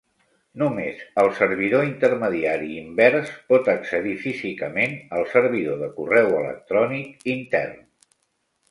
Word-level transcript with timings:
Només 0.59 1.01
el 1.23 1.27
servidor 1.39 1.85
intermediari 1.89 2.71
invers 2.79 3.35
pot 3.53 3.69
accedir 3.75 4.17
físicament 4.25 4.97
al 5.19 5.29
servidor 5.37 5.81
de 5.85 5.95
correu 6.01 6.37
electrònic 6.43 7.31
intern. 7.39 7.83